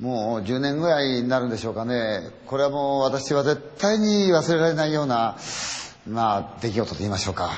[0.00, 2.22] もう10年ぐらいになるんでしょうかね。
[2.46, 5.36] これはもう私は絶対に忘れられないような、
[6.08, 7.50] まあ、出来事と言いましょうか。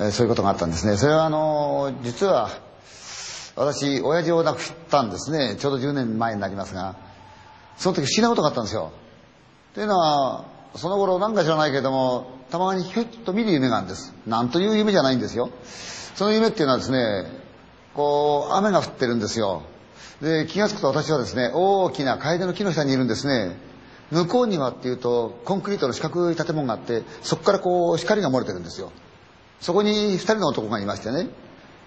[0.00, 0.96] えーそういうことがあったんですね。
[0.96, 2.50] それはあの、実は、
[3.54, 5.56] 私、親父を亡くしたんですね。
[5.60, 6.96] ちょうど10年前になりますが、
[7.76, 8.90] その時不思議なことがあったんですよ。
[9.74, 14.12] というのは、その頃なんか知らないけども、たまにひょっと見る夢があるんです。
[14.26, 15.50] なんという夢じゃないんですよ。
[16.16, 17.30] その夢っていうのはですね、
[17.94, 19.62] こう、雨が降ってるんですよ。
[20.20, 23.56] で、気がつくと私はですね、大きな楓の木の下にいるんですね。
[24.10, 28.92] 向こうにはっていうと、コンクリートの四角い建物があって、そこからこう、光が漏れてるんですよ。
[29.60, 31.28] そこに二人の男がいましてね、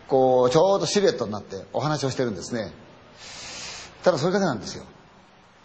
[0.08, 2.72] こう、ちょうどシルエットになってお話をしてるんですね。
[4.04, 4.86] ただそれだけなんですよ。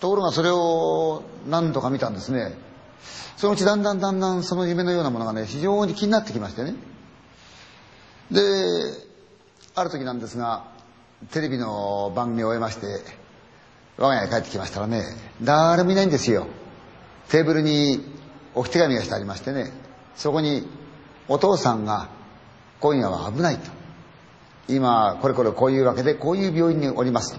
[0.01, 2.55] ところがそれを何度か見たんですね。
[3.37, 6.75] そのうちだんだんだんだんその夢のようなものがね、非常に気になってきましてね。
[8.31, 8.41] で、
[9.75, 10.65] ある時なんですが、
[11.33, 12.87] テレビの番組を終えまして、
[13.97, 15.03] 我が家に帰ってきましたらね、
[15.43, 16.47] 誰もいないんですよ。
[17.29, 18.01] テーブルに
[18.55, 19.73] 置き手紙がしてありましてね、
[20.15, 20.69] そこに
[21.27, 22.09] お父さんが
[22.81, 23.71] 今夜は危ないと。
[24.69, 27.37] 今、これこれこういうわけで、こういう病院におります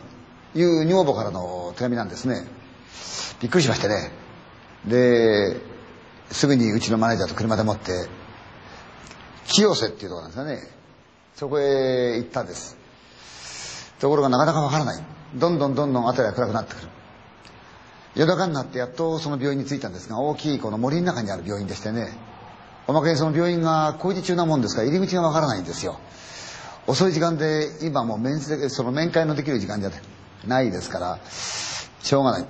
[0.53, 2.45] という女房からの手紙なんですね。
[3.39, 4.11] びっくりしましてね。
[4.85, 5.57] で、
[6.31, 7.91] すぐにうちのマネージャーと車で持って、
[9.47, 10.79] 清瀬っていうところなんですよね。
[11.35, 12.78] そこへ行ったんです。
[13.99, 15.03] ところがなかなかわからない。
[15.35, 16.87] どんどんどんどん辺りが暗くなってくる。
[18.15, 22.17] 夜中になってやっとその病院に着いたんですが、大きいこの森の中にある病院でしてね、
[22.87, 25.99] おまけにその病院が工事中なもんですから入り口がわからないんですよ。
[26.87, 29.91] 遅い時間で、今もう面接、その面会のできる時間じゃ
[30.47, 32.45] ないですから、しょうがない。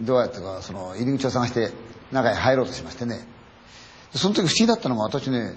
[0.00, 1.70] どうやってか、その入り口を探して
[2.10, 3.26] 中へ入ろうとしましてね。
[4.14, 5.54] その時不思議だったのが私ね、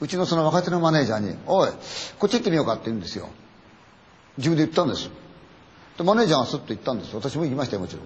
[0.00, 1.68] うちのその若手のマネージャーに、おい、
[2.18, 3.28] こっち行ってみようかって言うんですよ。
[4.36, 5.10] 自分で言ったんです。
[5.96, 7.14] で、マネージャーがスッと言ったんです。
[7.14, 8.04] 私も行きましたよ、もちろん。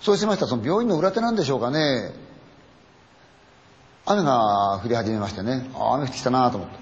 [0.00, 2.12] そうしましたら、その病院の裏手なんでしょうかね。
[4.06, 6.80] 雨が降り始めましてね、ああ、雨降ってきたなと思って。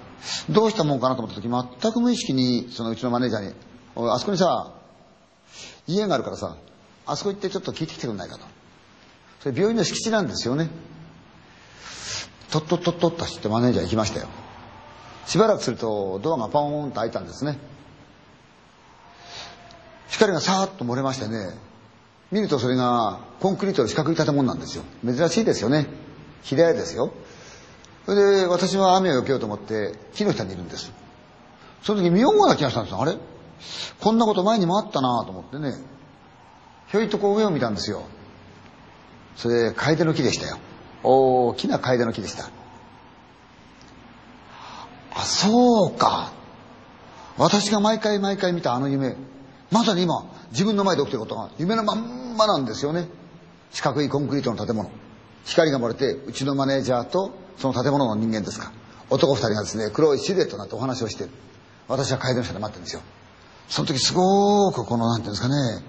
[0.49, 3.53] どうしたもんかなと思った時、全く無意識に、そのうちのマネージャーに、
[3.95, 4.73] おい、あそこにさ、
[5.87, 6.55] 家があるからさ、
[7.05, 8.45] あそこ行ってちょっと聞いてきてくんないかと。
[9.41, 10.69] それ病院の敷地なんですよね。
[12.51, 14.27] とっとっとっとっと走ってマネージャー行きましたよ。
[15.27, 17.57] しばらくするとドアがポーンと開いたんですね。
[20.19, 21.57] 光がさーっと漏れましてね、
[22.29, 24.83] 見るとそれがコンクリートの四角い建物なんですよ。
[25.05, 25.87] 珍しいですよね。
[26.43, 27.13] 平屋ですよ。
[28.05, 30.91] それで私は雨を避けようと思って木の下にいるんです。
[31.83, 33.01] その時妙な気がしたんですよ。
[33.01, 33.17] あれ？
[34.01, 35.73] こんなこと前にもあったなと思ってね。
[36.87, 38.03] ひょいとこう上を見たんですよ。
[39.37, 40.57] それで楓の木でしたよ。
[41.01, 42.49] 大きな楓の木でした。
[45.15, 46.33] あ、そうか。
[47.37, 49.15] 私が毎回毎回見たあの夢、
[49.71, 53.07] まさに今、自分の前で起きてることが夢のまんまなんですよね。
[53.71, 54.89] 四角いコンクリートの建物。
[55.45, 58.71] 光が漏れて、うちのマネージャーとその建物の人間ですか。
[59.09, 61.29] 男二人がですね、黒いシルエットになってお話をしてる。
[61.87, 63.01] 私は楓の下で待ってるんですよ。
[63.67, 65.83] その時すごくこの、なんていうんですかね、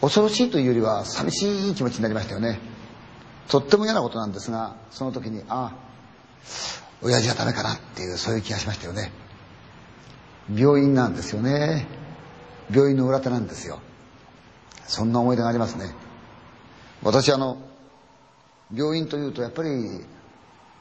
[0.00, 2.60] 恐ろしいというよりは寂しい気持ちになりましたよね。
[3.48, 5.74] とっても嫌なことなんですが、その時に、ああ、
[7.02, 9.12] 親父はダメかなっていう、そういう気がしましたよね。
[10.54, 11.86] 病院なんですよね。
[12.70, 13.80] 病院の裏手なんですよ。
[14.86, 15.92] そんな思い出がありますね。
[17.02, 17.58] 私あの、
[18.74, 19.68] 病院というとやっぱり、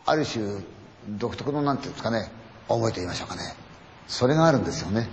[0.06, 0.62] ある種、
[1.08, 2.32] 独特のなんていうんですかね、
[2.68, 3.42] 思いと言いましょうかね。
[4.08, 5.08] それがあるんですよね。